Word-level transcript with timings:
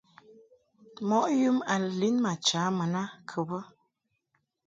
Mɔʼ 1.07 1.25
yum 1.39 1.57
a 1.73 1.75
lin 1.99 2.15
ma 2.23 2.31
cha 2.47 2.61
mun 2.77 2.93
a 3.01 3.03
kɨ 3.29 3.39
bɛ. 3.49 3.59